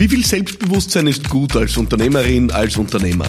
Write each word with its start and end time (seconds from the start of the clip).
Wie 0.00 0.06
viel 0.06 0.24
Selbstbewusstsein 0.24 1.08
ist 1.08 1.28
gut 1.28 1.56
als 1.56 1.76
Unternehmerin, 1.76 2.52
als 2.52 2.76
Unternehmer? 2.76 3.26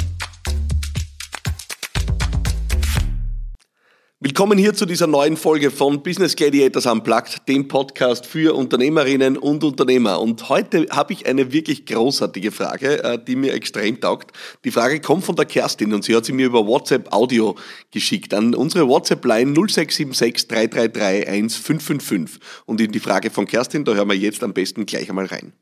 Willkommen 4.19 4.55
hier 4.55 4.75
zu 4.75 4.85
dieser 4.85 5.07
neuen 5.07 5.35
Folge 5.35 5.71
von 5.71 6.03
Business 6.03 6.35
Gladiators 6.35 6.85
Unplugged, 6.85 7.47
dem 7.47 7.67
Podcast 7.67 8.27
für 8.27 8.53
Unternehmerinnen 8.53 9.35
und 9.35 9.63
Unternehmer. 9.63 10.21
Und 10.21 10.47
heute 10.49 10.85
habe 10.91 11.13
ich 11.13 11.25
eine 11.25 11.51
wirklich 11.51 11.87
großartige 11.87 12.51
Frage, 12.51 13.03
äh, 13.03 13.17
die 13.17 13.35
mir 13.35 13.55
extrem 13.55 13.99
taugt. 13.99 14.31
Die 14.63 14.69
Frage 14.69 15.01
kommt 15.01 15.25
von 15.25 15.35
der 15.35 15.45
Kerstin 15.45 15.91
und 15.91 16.03
sie 16.03 16.15
hat 16.15 16.25
sie 16.25 16.33
mir 16.33 16.45
über 16.45 16.67
WhatsApp 16.67 17.11
Audio 17.11 17.55
geschickt 17.89 18.31
an 18.31 18.53
unsere 18.53 18.87
WhatsApp-Line 18.87 19.53
0676 19.53 20.47
333 20.47 21.27
1555. 21.27 22.39
Und 22.67 22.79
in 22.79 22.91
die 22.91 22.99
Frage 22.99 23.31
von 23.31 23.47
Kerstin, 23.47 23.85
da 23.85 23.95
hören 23.95 24.09
wir 24.09 24.15
jetzt 24.15 24.43
am 24.43 24.53
besten 24.53 24.85
gleich 24.85 25.09
einmal 25.09 25.25
rein. 25.25 25.53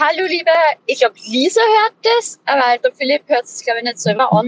Hallo 0.00 0.24
liebe, 0.26 0.50
ich 0.86 1.00
glaube 1.00 1.16
Lisa 1.26 1.60
hört 1.60 1.92
das, 2.02 2.40
aber 2.46 2.78
der 2.78 2.94
Philipp 2.94 3.28
hört 3.28 3.44
es 3.44 3.62
glaube 3.62 3.80
ich 3.80 3.84
nicht 3.84 3.98
selber 3.98 4.32
an. 4.32 4.46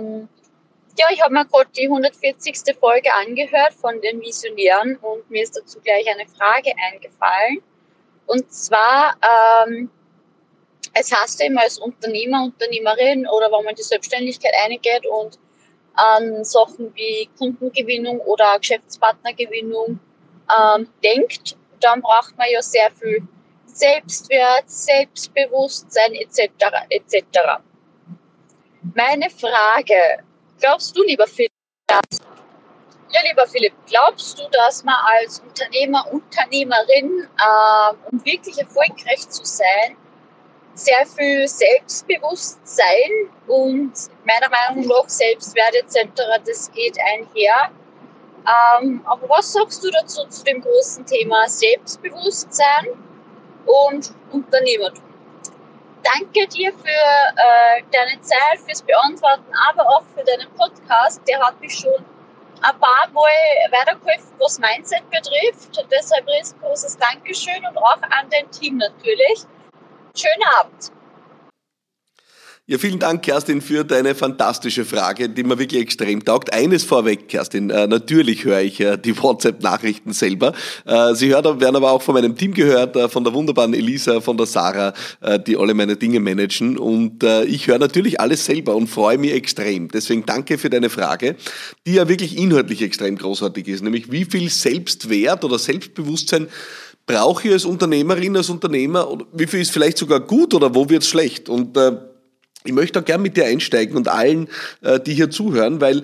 Ähm, 0.00 0.28
ja, 0.98 1.04
ich 1.10 1.20
habe 1.22 1.34
mir 1.34 1.44
gerade 1.44 1.68
die 1.76 1.84
140. 1.84 2.74
Folge 2.80 3.12
angehört 3.12 3.74
von 3.74 4.00
den 4.00 4.18
Visionären 4.22 4.96
und 4.96 5.28
mir 5.28 5.42
ist 5.42 5.54
dazu 5.54 5.78
gleich 5.80 6.08
eine 6.08 6.26
Frage 6.26 6.72
eingefallen. 6.90 7.58
Und 8.24 8.50
zwar, 8.50 9.14
ähm, 9.68 9.90
es 10.94 11.12
heißt 11.12 11.38
ja 11.40 11.48
immer 11.48 11.60
als 11.60 11.78
Unternehmer, 11.78 12.44
Unternehmerin 12.44 13.26
oder 13.26 13.52
wenn 13.52 13.66
man 13.66 13.74
die 13.74 13.82
Selbstständigkeit 13.82 14.54
eingeht 14.64 15.06
und 15.06 15.38
an 15.96 16.42
Sachen 16.44 16.94
wie 16.94 17.28
Kundengewinnung 17.36 18.20
oder 18.20 18.58
Geschäftspartnergewinnung 18.58 20.00
ähm, 20.58 20.88
denkt, 21.04 21.58
dann 21.80 22.00
braucht 22.00 22.38
man 22.38 22.46
ja 22.50 22.62
sehr 22.62 22.90
viel 22.92 23.28
Selbstwert, 23.78 24.68
Selbstbewusstsein 24.68 26.14
etc. 26.14 26.50
etc. 26.90 27.60
Meine 28.94 29.30
Frage, 29.30 30.24
glaubst 30.60 30.96
du, 30.96 31.02
lieber 31.04 31.26
Philipp, 31.26 31.52
dass, 31.86 32.20
ja, 33.10 33.20
lieber 33.28 33.46
Philipp, 33.46 33.72
glaubst 33.86 34.38
du, 34.38 34.42
dass 34.50 34.82
man 34.82 34.96
als 35.18 35.40
Unternehmer, 35.40 36.06
Unternehmerin, 36.10 37.28
äh, 37.38 37.94
um 38.10 38.24
wirklich 38.24 38.58
erfolgreich 38.58 39.28
zu 39.28 39.44
sein, 39.44 39.96
sehr 40.74 41.06
viel 41.06 41.46
Selbstbewusstsein 41.46 43.30
und 43.46 43.92
meiner 44.24 44.48
Meinung 44.48 44.86
nach 44.88 45.08
Selbstwert 45.08 45.74
etc., 45.74 46.10
das 46.44 46.70
geht 46.72 46.96
einher. 47.12 47.70
Ähm, 48.80 49.02
aber 49.04 49.28
was 49.28 49.52
sagst 49.52 49.84
du 49.84 49.90
dazu 49.90 50.26
zu 50.28 50.44
dem 50.44 50.62
großen 50.62 51.04
Thema 51.04 51.48
Selbstbewusstsein? 51.48 53.07
Und 53.68 54.12
Unternehmertum. 54.32 55.04
Danke 56.02 56.46
dir 56.48 56.72
für 56.72 56.88
äh, 56.88 57.82
deine 57.92 58.20
Zeit, 58.22 58.60
fürs 58.64 58.82
Beantworten, 58.82 59.52
aber 59.68 59.86
auch 59.88 60.02
für 60.14 60.24
deinen 60.24 60.48
Podcast. 60.56 61.20
Der 61.28 61.38
hat 61.40 61.60
mich 61.60 61.74
schon 61.74 62.04
ein 62.62 62.78
paar 62.80 63.08
Mal 63.12 63.30
weitergeholfen, 63.70 64.32
was 64.38 64.58
Mindset 64.58 65.02
betrifft. 65.10 65.86
Deshalb 65.90 66.26
ein 66.28 66.60
großes 66.60 66.96
Dankeschön 66.96 67.64
und 67.68 67.76
auch 67.76 68.02
an 68.02 68.28
dein 68.30 68.50
Team 68.50 68.78
natürlich. 68.78 69.44
Schönen 70.16 70.44
Abend. 70.58 70.92
Ja, 72.70 72.76
vielen 72.76 72.98
Dank, 72.98 73.22
Kerstin, 73.22 73.62
für 73.62 73.82
deine 73.82 74.14
fantastische 74.14 74.84
Frage, 74.84 75.30
die 75.30 75.42
mir 75.42 75.58
wirklich 75.58 75.80
extrem 75.80 76.22
taugt. 76.22 76.52
Eines 76.52 76.84
vorweg, 76.84 77.26
Kerstin, 77.26 77.70
äh, 77.70 77.86
natürlich 77.86 78.44
höre 78.44 78.60
ich 78.60 78.78
äh, 78.78 78.98
die 78.98 79.16
WhatsApp-Nachrichten 79.22 80.12
selber. 80.12 80.52
Äh, 80.84 81.14
sie 81.14 81.28
hört, 81.30 81.46
werden 81.62 81.76
aber 81.76 81.90
auch 81.90 82.02
von 82.02 82.12
meinem 82.12 82.36
Team 82.36 82.52
gehört, 82.52 82.94
von 83.10 83.24
der 83.24 83.32
wunderbaren 83.32 83.72
Elisa, 83.72 84.20
von 84.20 84.36
der 84.36 84.44
Sarah, 84.44 84.92
die 85.46 85.56
alle 85.56 85.72
meine 85.72 85.96
Dinge 85.96 86.20
managen. 86.20 86.76
Und 86.76 87.24
ich 87.46 87.68
höre 87.68 87.78
natürlich 87.78 88.20
alles 88.20 88.44
selber 88.44 88.76
und 88.76 88.88
freue 88.88 89.16
mich 89.16 89.32
extrem. 89.32 89.88
Deswegen 89.88 90.26
danke 90.26 90.58
für 90.58 90.68
deine 90.68 90.90
Frage, 90.90 91.36
die 91.86 91.94
ja 91.94 92.06
wirklich 92.06 92.36
inhaltlich 92.36 92.82
extrem 92.82 93.16
großartig 93.16 93.66
ist, 93.68 93.82
nämlich 93.82 94.12
wie 94.12 94.26
viel 94.26 94.50
Selbstwert 94.50 95.42
oder 95.42 95.58
Selbstbewusstsein 95.58 96.48
brauche 97.06 97.48
ich 97.48 97.54
als 97.54 97.64
Unternehmerin, 97.64 98.36
als 98.36 98.50
Unternehmer, 98.50 99.16
wie 99.32 99.46
viel 99.46 99.60
ist 99.60 99.70
vielleicht 99.70 99.96
sogar 99.96 100.20
gut 100.20 100.52
oder 100.52 100.74
wo 100.74 100.88
wird 100.90 101.02
es 101.02 101.08
schlecht? 101.08 101.48
Und 101.48 101.78
ich 102.64 102.72
möchte 102.72 103.00
auch 103.00 103.04
gern 103.04 103.22
mit 103.22 103.36
dir 103.36 103.46
einsteigen 103.46 103.96
und 103.96 104.08
allen, 104.08 104.48
äh, 104.82 105.00
die 105.00 105.14
hier 105.14 105.30
zuhören, 105.30 105.80
weil 105.80 106.02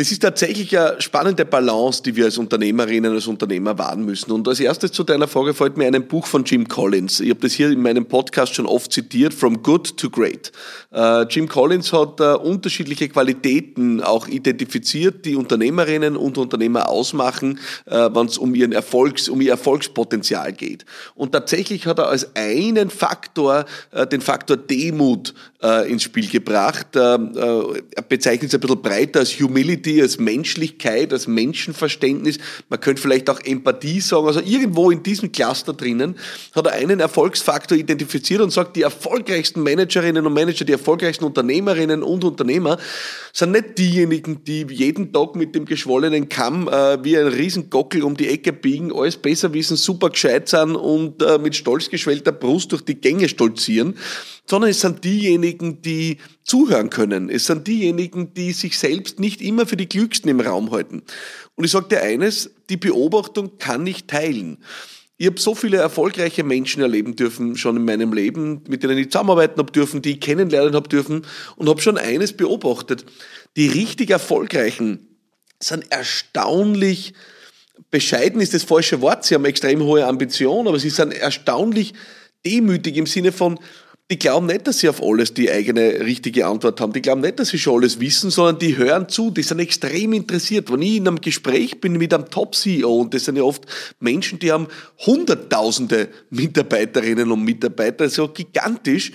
das 0.00 0.12
ist 0.12 0.22
tatsächlich 0.22 0.78
eine 0.78 1.00
spannende 1.00 1.44
Balance, 1.44 2.04
die 2.04 2.14
wir 2.14 2.26
als 2.26 2.38
Unternehmerinnen, 2.38 3.12
als 3.12 3.26
Unternehmer 3.26 3.76
wahren 3.78 4.04
müssen. 4.04 4.30
Und 4.30 4.46
als 4.46 4.60
erstes 4.60 4.92
zu 4.92 5.02
deiner 5.02 5.26
Frage 5.26 5.54
fällt 5.54 5.76
mir 5.76 5.88
ein 5.88 6.06
Buch 6.06 6.24
von 6.24 6.44
Jim 6.44 6.68
Collins. 6.68 7.18
Ich 7.18 7.30
habe 7.30 7.40
das 7.40 7.52
hier 7.54 7.68
in 7.68 7.82
meinem 7.82 8.06
Podcast 8.06 8.54
schon 8.54 8.66
oft 8.66 8.92
zitiert, 8.92 9.34
From 9.34 9.60
Good 9.60 9.96
to 9.96 10.08
Great. 10.08 10.52
Äh, 10.92 11.22
Jim 11.22 11.48
Collins 11.48 11.92
hat 11.92 12.20
äh, 12.20 12.34
unterschiedliche 12.34 13.08
Qualitäten 13.08 14.00
auch 14.00 14.28
identifiziert, 14.28 15.24
die 15.24 15.34
Unternehmerinnen 15.34 16.16
und 16.16 16.38
Unternehmer 16.38 16.88
ausmachen, 16.88 17.58
äh, 17.86 18.08
wenn 18.14 18.26
es 18.26 18.38
um 18.38 18.54
ihren 18.54 18.70
Erfolgs, 18.70 19.28
um 19.28 19.40
ihr 19.40 19.50
Erfolgspotenzial 19.50 20.52
geht. 20.52 20.84
Und 21.16 21.32
tatsächlich 21.32 21.86
hat 21.86 21.98
er 21.98 22.06
als 22.06 22.36
einen 22.36 22.90
Faktor 22.90 23.64
den 24.12 24.20
Faktor 24.20 24.56
Demut 24.56 25.34
ins 25.60 26.04
Spiel 26.04 26.28
gebracht. 26.28 26.94
Er 26.94 27.18
bezeichnet 28.08 28.50
es 28.50 28.54
ein 28.54 28.60
bisschen 28.60 28.80
breiter 28.80 29.20
als 29.20 29.40
Humility 29.40 30.00
als 30.00 30.18
Menschlichkeit, 30.18 31.12
als 31.12 31.26
Menschenverständnis. 31.26 32.38
Man 32.68 32.80
könnte 32.80 33.02
vielleicht 33.02 33.28
auch 33.28 33.40
Empathie 33.40 34.00
sagen. 34.00 34.26
Also 34.26 34.40
irgendwo 34.40 34.90
in 34.90 35.02
diesem 35.02 35.32
Cluster 35.32 35.72
drinnen 35.72 36.16
hat 36.54 36.66
er 36.66 36.72
einen 36.72 37.00
Erfolgsfaktor 37.00 37.76
identifiziert 37.76 38.40
und 38.40 38.50
sagt, 38.50 38.76
die 38.76 38.82
erfolgreichsten 38.82 39.62
Managerinnen 39.62 40.24
und 40.26 40.32
Manager, 40.32 40.64
die 40.64 40.72
erfolgreichsten 40.72 41.24
Unternehmerinnen 41.24 42.02
und 42.02 42.24
Unternehmer 42.24 42.78
sind 43.32 43.52
nicht 43.52 43.78
diejenigen, 43.78 44.44
die 44.44 44.66
jeden 44.68 45.12
Tag 45.12 45.36
mit 45.36 45.54
dem 45.54 45.64
geschwollenen 45.64 46.28
Kamm 46.28 46.68
äh, 46.68 47.02
wie 47.04 47.16
ein 47.16 47.26
Riesengockel 47.26 48.02
um 48.02 48.16
die 48.16 48.28
Ecke 48.28 48.52
biegen, 48.52 48.92
alles 48.92 49.16
besser 49.16 49.52
wissen, 49.52 49.76
super 49.76 50.10
gescheit 50.10 50.48
sind 50.48 50.76
und 50.76 51.22
äh, 51.22 51.38
mit 51.38 51.56
stolz 51.56 51.88
geschwellter 51.88 52.32
Brust 52.32 52.72
durch 52.72 52.82
die 52.82 53.00
Gänge 53.00 53.28
stolzieren, 53.28 53.96
sondern 54.48 54.70
es 54.70 54.80
sind 54.80 55.04
diejenigen, 55.04 55.82
die 55.82 56.18
zuhören 56.42 56.88
können. 56.88 57.28
Es 57.28 57.44
sind 57.46 57.66
diejenigen, 57.66 58.32
die 58.32 58.52
sich 58.52 58.78
selbst 58.78 59.20
nicht 59.20 59.42
immer 59.42 59.66
für 59.66 59.76
die 59.76 59.86
Klügsten 59.86 60.30
im 60.30 60.40
Raum 60.40 60.70
halten. 60.70 61.02
Und 61.54 61.64
ich 61.64 61.70
sage 61.70 61.88
dir 61.88 62.02
eines, 62.02 62.50
die 62.70 62.78
Beobachtung 62.78 63.58
kann 63.58 63.86
ich 63.86 64.06
teilen. 64.06 64.58
Ich 65.18 65.26
habe 65.26 65.38
so 65.38 65.54
viele 65.54 65.78
erfolgreiche 65.78 66.44
Menschen 66.44 66.80
erleben 66.80 67.16
dürfen, 67.16 67.56
schon 67.56 67.76
in 67.76 67.84
meinem 67.84 68.12
Leben, 68.12 68.62
mit 68.68 68.82
denen 68.82 68.96
ich 68.96 69.10
zusammenarbeiten 69.10 69.58
habe 69.58 69.72
dürfen, 69.72 70.00
die 70.00 70.12
ich 70.12 70.20
kennenlernen 70.20 70.74
habe 70.74 70.88
dürfen 70.88 71.26
und 71.56 71.68
habe 71.68 71.82
schon 71.82 71.98
eines 71.98 72.32
beobachtet. 72.32 73.04
Die 73.56 73.66
richtig 73.66 74.10
Erfolgreichen 74.10 75.18
sind 75.60 75.90
erstaunlich, 75.90 77.14
bescheiden 77.90 78.40
ist 78.40 78.54
das 78.54 78.62
falsche 78.62 79.00
Wort, 79.00 79.24
sie 79.24 79.34
haben 79.34 79.44
extrem 79.44 79.82
hohe 79.82 80.06
Ambitionen, 80.06 80.68
aber 80.68 80.78
sie 80.78 80.90
sind 80.90 81.12
erstaunlich 81.12 81.94
demütig 82.46 82.96
im 82.96 83.06
Sinne 83.06 83.32
von, 83.32 83.58
die 84.10 84.18
glauben 84.18 84.46
nicht, 84.46 84.66
dass 84.66 84.78
sie 84.78 84.88
auf 84.88 85.02
alles 85.02 85.34
die 85.34 85.50
eigene 85.50 86.00
richtige 86.00 86.46
Antwort 86.46 86.80
haben. 86.80 86.94
Die 86.94 87.02
glauben 87.02 87.20
nicht, 87.20 87.38
dass 87.38 87.48
sie 87.48 87.58
schon 87.58 87.82
alles 87.82 88.00
wissen, 88.00 88.30
sondern 88.30 88.58
die 88.58 88.78
hören 88.78 89.08
zu, 89.08 89.30
die 89.30 89.42
sind 89.42 89.58
extrem 89.58 90.14
interessiert. 90.14 90.72
Wenn 90.72 90.80
ich 90.80 90.96
in 90.96 91.06
einem 91.06 91.20
Gespräch 91.20 91.78
bin 91.80 91.92
mit 91.92 92.14
einem 92.14 92.30
Top-CEO, 92.30 93.00
und 93.00 93.12
das 93.12 93.26
sind 93.26 93.36
ja 93.36 93.42
oft 93.42 93.66
Menschen, 94.00 94.38
die 94.38 94.50
haben 94.50 94.68
hunderttausende 95.04 96.08
Mitarbeiterinnen 96.30 97.30
und 97.30 97.44
Mitarbeiter, 97.44 98.08
so 98.08 98.28
gigantisch, 98.28 99.12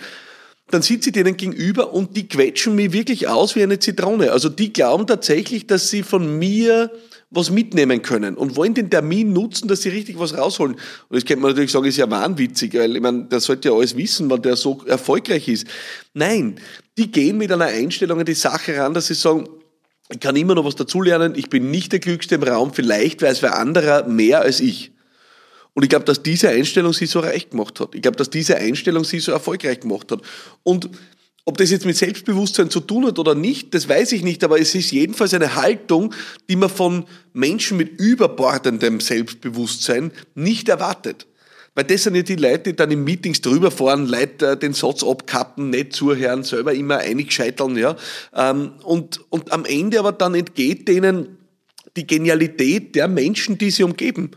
dann 0.69 0.83
sitze 0.83 1.09
ich 1.09 1.13
denen 1.13 1.37
gegenüber 1.37 1.91
und 1.91 2.15
die 2.15 2.27
quetschen 2.27 2.75
mich 2.75 2.93
wirklich 2.93 3.27
aus 3.27 3.55
wie 3.55 3.63
eine 3.63 3.79
Zitrone. 3.79 4.31
Also 4.31 4.47
die 4.49 4.73
glauben 4.73 5.07
tatsächlich, 5.07 5.65
dass 5.65 5.89
sie 5.89 6.03
von 6.03 6.37
mir 6.37 6.91
was 7.33 7.49
mitnehmen 7.49 8.01
können 8.01 8.35
und 8.35 8.55
wollen 8.55 8.73
den 8.73 8.89
Termin 8.89 9.33
nutzen, 9.33 9.67
dass 9.67 9.81
sie 9.81 9.89
richtig 9.89 10.19
was 10.19 10.37
rausholen. 10.37 10.75
Und 10.75 11.15
das 11.15 11.25
könnte 11.25 11.41
man 11.41 11.51
natürlich 11.51 11.71
sagen, 11.71 11.85
ist 11.85 11.97
ja 11.97 12.09
wahnwitzig, 12.09 12.73
weil 12.75 12.95
ich 12.95 13.01
meine, 13.01 13.25
der 13.25 13.39
sollte 13.39 13.69
ja 13.69 13.75
alles 13.75 13.97
wissen, 13.97 14.29
wenn 14.29 14.41
der 14.41 14.55
so 14.55 14.81
erfolgreich 14.85 15.47
ist. 15.47 15.67
Nein, 16.13 16.59
die 16.97 17.11
gehen 17.11 17.37
mit 17.37 17.51
einer 17.51 17.65
Einstellung 17.65 18.19
an 18.19 18.25
die 18.25 18.33
Sache 18.33 18.77
ran, 18.77 18.93
dass 18.93 19.07
sie 19.07 19.15
sagen, 19.15 19.47
ich 20.09 20.19
kann 20.19 20.35
immer 20.35 20.55
noch 20.55 20.65
was 20.65 20.75
dazulernen, 20.75 21.33
ich 21.35 21.49
bin 21.49 21.71
nicht 21.71 21.91
der 21.91 21.99
Klügste 21.99 22.35
im 22.35 22.43
Raum, 22.43 22.73
vielleicht 22.73 23.21
weiß 23.21 23.41
wer 23.41 23.57
anderer 23.57 24.07
mehr 24.07 24.41
als 24.41 24.59
ich. 24.59 24.91
Und 25.73 25.83
ich 25.83 25.89
glaube, 25.89 26.05
dass 26.05 26.21
diese 26.21 26.49
Einstellung 26.49 26.93
sie 26.93 27.07
so 27.07 27.19
reich 27.19 27.49
gemacht 27.49 27.79
hat. 27.79 27.95
Ich 27.95 28.01
glaube, 28.01 28.17
dass 28.17 28.29
diese 28.29 28.57
Einstellung 28.57 29.03
sie 29.03 29.19
so 29.19 29.31
erfolgreich 29.31 29.79
gemacht 29.79 30.11
hat. 30.11 30.21
Und 30.61 30.89
ob 31.45 31.57
das 31.57 31.71
jetzt 31.71 31.85
mit 31.85 31.97
Selbstbewusstsein 31.97 32.69
zu 32.69 32.79
tun 32.79 33.05
hat 33.05 33.19
oder 33.19 33.35
nicht, 33.35 33.73
das 33.73 33.89
weiß 33.89 34.13
ich 34.13 34.23
nicht, 34.23 34.43
aber 34.43 34.59
es 34.59 34.75
ist 34.75 34.91
jedenfalls 34.91 35.33
eine 35.33 35.55
Haltung, 35.55 36.13
die 36.49 36.55
man 36.55 36.69
von 36.69 37.05
Menschen 37.33 37.77
mit 37.77 37.99
überbordendem 37.99 39.01
Selbstbewusstsein 39.01 40.11
nicht 40.35 40.69
erwartet. 40.69 41.27
Weil 41.75 41.85
das 41.85 42.03
sind 42.03 42.15
ja 42.15 42.21
die 42.21 42.35
Leute, 42.35 42.71
die 42.71 42.75
dann 42.75 42.91
in 42.91 43.03
Meetings 43.03 43.41
drüber 43.41 43.71
fahren, 43.71 44.05
Leute 44.05 44.55
den 44.55 44.73
Satz 44.73 45.03
abkappen, 45.03 45.71
nicht 45.71 45.93
zuhören, 45.93 46.43
selber 46.43 46.73
immer 46.73 46.99
einig 46.99 47.33
scheitern, 47.33 47.75
ja. 47.75 47.95
Ähm, 48.35 48.73
und, 48.83 49.21
und 49.31 49.51
am 49.51 49.65
Ende 49.65 49.99
aber 49.99 50.11
dann 50.11 50.35
entgeht 50.35 50.87
denen 50.87 51.37
die 51.97 52.05
Genialität 52.05 52.95
der 52.95 53.07
Menschen, 53.07 53.57
die 53.57 53.71
sie 53.71 53.83
umgeben. 53.83 54.31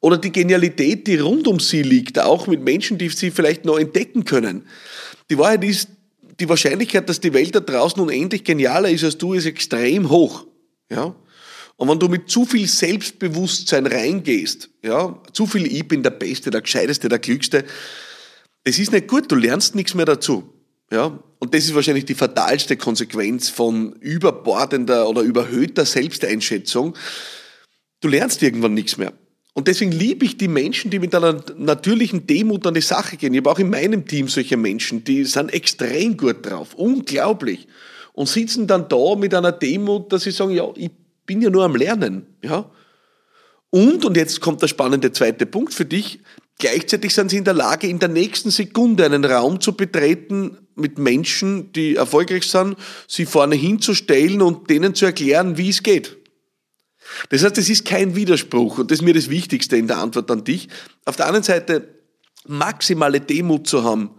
Oder 0.00 0.18
die 0.18 0.32
Genialität, 0.32 1.06
die 1.06 1.16
rund 1.16 1.46
um 1.46 1.60
sie 1.60 1.82
liegt, 1.82 2.18
auch 2.18 2.46
mit 2.46 2.62
Menschen, 2.62 2.98
die 2.98 3.08
sie 3.08 3.30
vielleicht 3.30 3.64
noch 3.64 3.78
entdecken 3.78 4.24
können. 4.24 4.66
Die 5.30 5.38
Wahrheit 5.38 5.64
ist, 5.64 5.88
die 6.40 6.48
Wahrscheinlichkeit, 6.48 7.08
dass 7.08 7.20
die 7.20 7.32
Welt 7.32 7.54
da 7.54 7.60
draußen 7.60 8.00
unendlich 8.00 8.44
genialer 8.44 8.88
ist 8.88 9.04
als 9.04 9.18
du, 9.18 9.34
ist 9.34 9.46
extrem 9.46 10.08
hoch. 10.10 10.46
Ja? 10.90 11.14
Und 11.76 11.88
wenn 11.88 11.98
du 11.98 12.08
mit 12.08 12.30
zu 12.30 12.44
viel 12.44 12.68
Selbstbewusstsein 12.68 13.86
reingehst, 13.86 14.70
ja, 14.82 15.20
zu 15.32 15.46
viel 15.46 15.66
ich 15.66 15.88
bin 15.88 16.02
der 16.02 16.10
Beste, 16.10 16.50
der 16.50 16.60
Gescheiteste, 16.60 17.08
der 17.08 17.18
Klügste, 17.18 17.64
das 18.64 18.78
ist 18.78 18.92
nicht 18.92 19.08
gut, 19.08 19.30
du 19.32 19.36
lernst 19.36 19.74
nichts 19.74 19.94
mehr 19.94 20.04
dazu. 20.04 20.52
Ja, 20.92 21.18
und 21.38 21.54
das 21.54 21.64
ist 21.64 21.74
wahrscheinlich 21.74 22.04
die 22.04 22.14
fatalste 22.14 22.76
Konsequenz 22.76 23.48
von 23.48 23.94
überbordender 23.94 25.08
oder 25.08 25.22
überhöhter 25.22 25.86
Selbsteinschätzung. 25.86 26.94
Du 28.00 28.08
lernst 28.08 28.42
irgendwann 28.42 28.74
nichts 28.74 28.98
mehr. 28.98 29.12
Und 29.54 29.68
deswegen 29.68 29.92
liebe 29.92 30.24
ich 30.24 30.38
die 30.38 30.48
Menschen, 30.48 30.90
die 30.90 30.98
mit 30.98 31.14
einer 31.14 31.44
natürlichen 31.58 32.26
Demut 32.26 32.66
an 32.66 32.74
die 32.74 32.80
Sache 32.80 33.16
gehen. 33.18 33.34
Ich 33.34 33.38
habe 33.40 33.50
auch 33.50 33.58
in 33.58 33.68
meinem 33.68 34.06
Team 34.06 34.28
solche 34.28 34.56
Menschen, 34.56 35.04
die 35.04 35.24
sind 35.24 35.52
extrem 35.52 36.16
gut 36.16 36.46
drauf, 36.46 36.74
unglaublich. 36.74 37.68
Und 38.14 38.28
sitzen 38.28 38.66
dann 38.66 38.88
da 38.88 39.14
mit 39.14 39.34
einer 39.34 39.52
Demut, 39.52 40.12
dass 40.12 40.22
sie 40.22 40.30
sagen, 40.30 40.52
ja, 40.52 40.70
ich 40.76 40.90
bin 41.26 41.42
ja 41.42 41.50
nur 41.50 41.64
am 41.64 41.76
Lernen. 41.76 42.26
Ja? 42.42 42.70
Und, 43.70 44.04
und 44.04 44.16
jetzt 44.16 44.40
kommt 44.40 44.62
der 44.62 44.68
spannende 44.68 45.12
zweite 45.12 45.46
Punkt 45.46 45.74
für 45.74 45.84
dich, 45.84 46.20
gleichzeitig 46.58 47.14
sind 47.14 47.30
sie 47.30 47.38
in 47.38 47.44
der 47.44 47.54
Lage, 47.54 47.86
in 47.86 47.98
der 47.98 48.08
nächsten 48.08 48.50
Sekunde 48.50 49.04
einen 49.04 49.24
Raum 49.24 49.60
zu 49.60 49.74
betreten 49.74 50.58
mit 50.74 50.98
Menschen, 50.98 51.72
die 51.72 51.96
erfolgreich 51.96 52.44
sind, 52.44 52.76
sie 53.06 53.26
vorne 53.26 53.54
hinzustellen 53.54 54.40
und 54.40 54.70
denen 54.70 54.94
zu 54.94 55.06
erklären, 55.06 55.58
wie 55.58 55.70
es 55.70 55.82
geht. 55.82 56.21
Das 57.30 57.44
heißt, 57.44 57.58
es 57.58 57.68
ist 57.68 57.84
kein 57.84 58.14
Widerspruch 58.16 58.78
und 58.78 58.90
das 58.90 58.98
ist 58.98 59.04
mir 59.04 59.14
das 59.14 59.30
Wichtigste 59.30 59.76
in 59.76 59.86
der 59.86 59.98
Antwort 59.98 60.30
an 60.30 60.44
dich. 60.44 60.68
Auf 61.04 61.16
der 61.16 61.26
anderen 61.26 61.44
Seite 61.44 61.88
maximale 62.46 63.20
Demut 63.20 63.66
zu 63.66 63.84
haben, 63.84 64.10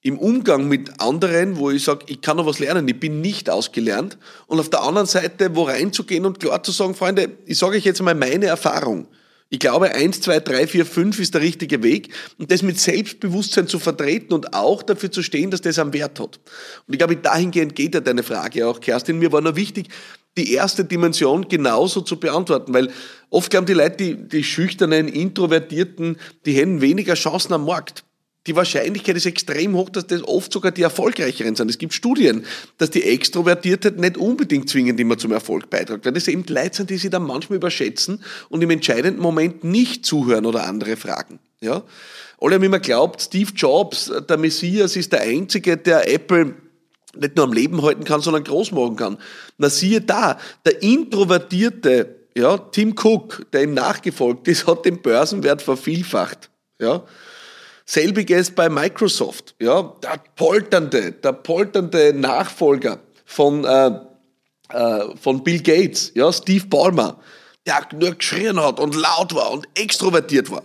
im 0.00 0.18
Umgang 0.18 0.68
mit 0.68 1.00
anderen, 1.00 1.56
wo 1.56 1.70
ich 1.70 1.84
sage, 1.84 2.06
ich 2.08 2.20
kann 2.20 2.36
noch 2.36 2.46
was 2.46 2.60
lernen, 2.60 2.86
ich 2.86 3.00
bin 3.00 3.20
nicht 3.20 3.50
ausgelernt. 3.50 4.16
Und 4.46 4.60
auf 4.60 4.70
der 4.70 4.82
anderen 4.82 5.06
Seite, 5.06 5.54
wo 5.56 5.64
reinzugehen 5.64 6.24
und 6.24 6.38
klar 6.38 6.62
zu 6.62 6.70
sagen, 6.70 6.94
Freunde, 6.94 7.30
ich 7.46 7.58
sage 7.58 7.76
euch 7.76 7.84
jetzt 7.84 8.00
mal 8.00 8.14
meine 8.14 8.46
Erfahrung. 8.46 9.08
Ich 9.50 9.58
glaube, 9.58 9.94
eins, 9.94 10.20
zwei, 10.20 10.40
drei, 10.40 10.66
vier, 10.66 10.84
fünf 10.84 11.18
ist 11.18 11.32
der 11.32 11.40
richtige 11.40 11.82
Weg. 11.82 12.14
Und 12.38 12.52
das 12.52 12.62
mit 12.62 12.78
Selbstbewusstsein 12.78 13.66
zu 13.66 13.78
vertreten 13.78 14.34
und 14.34 14.54
auch 14.54 14.82
dafür 14.82 15.10
zu 15.10 15.22
stehen, 15.22 15.50
dass 15.50 15.62
das 15.62 15.78
einen 15.78 15.94
Wert 15.94 16.20
hat. 16.20 16.38
Und 16.86 16.94
ich 16.94 16.98
glaube, 16.98 17.16
dahingehend 17.16 17.74
geht 17.74 17.94
ja 17.94 18.00
deine 18.00 18.22
Frage 18.22 18.68
auch, 18.68 18.80
Kerstin. 18.80 19.18
Mir 19.18 19.32
war 19.32 19.40
nur 19.40 19.56
wichtig, 19.56 19.88
die 20.38 20.52
erste 20.52 20.84
Dimension 20.84 21.48
genauso 21.48 22.00
zu 22.00 22.18
beantworten, 22.18 22.72
weil 22.72 22.90
oft 23.28 23.50
glauben 23.50 23.66
die 23.66 23.74
Leute, 23.74 23.96
die, 23.96 24.28
die 24.28 24.44
schüchternen, 24.44 25.08
introvertierten, 25.08 26.16
die 26.46 26.52
hätten 26.52 26.80
weniger 26.80 27.14
Chancen 27.14 27.52
am 27.52 27.66
Markt 27.66 28.04
die 28.48 28.56
Wahrscheinlichkeit 28.56 29.14
ist 29.16 29.26
extrem 29.26 29.76
hoch, 29.76 29.90
dass 29.90 30.06
das 30.06 30.24
oft 30.24 30.52
sogar 30.52 30.72
die 30.72 30.82
erfolgreicheren 30.82 31.54
sind. 31.54 31.70
Es 31.70 31.78
gibt 31.78 31.92
Studien, 31.92 32.46
dass 32.78 32.90
die 32.90 33.04
Extrovertiertheit 33.04 33.98
nicht 33.98 34.16
unbedingt 34.16 34.70
zwingend 34.70 34.98
immer 34.98 35.18
zum 35.18 35.32
Erfolg 35.32 35.68
beiträgt, 35.70 36.06
weil 36.06 36.12
das 36.12 36.28
eben 36.28 36.44
Leute 36.48 36.78
sind, 36.78 36.90
die 36.90 36.96
sich 36.96 37.10
dann 37.10 37.24
manchmal 37.24 37.58
überschätzen 37.58 38.24
und 38.48 38.62
im 38.62 38.70
entscheidenden 38.70 39.20
Moment 39.20 39.64
nicht 39.64 40.06
zuhören 40.06 40.46
oder 40.46 40.66
andere 40.66 40.96
fragen. 40.96 41.38
Ja? 41.60 41.82
Alle 42.40 42.54
haben 42.54 42.62
immer 42.62 42.78
glaubt, 42.78 43.20
Steve 43.20 43.50
Jobs, 43.54 44.10
der 44.28 44.38
Messias, 44.38 44.96
ist 44.96 45.12
der 45.12 45.20
Einzige, 45.20 45.76
der 45.76 46.10
Apple 46.12 46.54
nicht 47.16 47.36
nur 47.36 47.46
am 47.46 47.52
Leben 47.52 47.82
halten 47.82 48.04
kann, 48.04 48.20
sondern 48.20 48.44
groß 48.44 48.72
machen 48.72 48.96
kann. 48.96 49.18
Na 49.56 49.70
siehe 49.70 50.00
da, 50.00 50.38
der 50.64 50.82
introvertierte 50.82 52.16
ja, 52.36 52.56
Tim 52.56 52.94
Cook, 52.96 53.46
der 53.52 53.64
ihm 53.64 53.74
nachgefolgt 53.74 54.46
ist, 54.48 54.66
hat 54.66 54.84
den 54.84 55.02
Börsenwert 55.02 55.60
vervielfacht. 55.60 56.50
Ja? 56.78 57.02
Selbiges 57.84 58.50
bei 58.50 58.68
Microsoft. 58.68 59.54
Ja, 59.60 59.94
der 60.02 60.20
polternde, 60.36 61.12
der 61.12 61.32
polternde 61.32 62.12
Nachfolger 62.12 63.00
von, 63.24 63.64
äh, 63.64 63.90
äh, 64.68 65.16
von 65.20 65.42
Bill 65.42 65.60
Gates, 65.60 66.12
ja, 66.14 66.32
Steve 66.32 66.66
Ballmer, 66.66 67.18
der 67.66 67.88
nur 67.98 68.12
geschrien 68.12 68.60
hat 68.60 68.78
und 68.78 68.94
laut 68.94 69.34
war 69.34 69.50
und 69.50 69.66
extrovertiert 69.74 70.50
war. 70.50 70.62